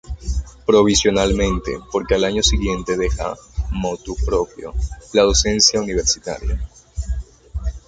Provisionalmente, 0.65 1.77
porque 1.91 2.15
al 2.15 2.23
año 2.23 2.41
siguiente 2.41 2.97
deja 2.97 3.35
"motu 3.69 4.15
proprio" 4.25 4.73
la 5.13 5.21
docencia 5.21 5.79
universitaria. 5.79 6.59